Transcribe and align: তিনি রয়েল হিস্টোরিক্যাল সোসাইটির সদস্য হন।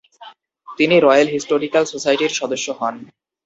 তিনি 0.67 0.95
রয়েল 0.99 1.27
হিস্টোরিক্যাল 1.27 1.83
সোসাইটির 1.93 2.31
সদস্য 2.39 2.67
হন। 2.79 2.95